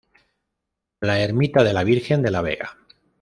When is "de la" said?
1.63-1.83, 2.23-2.41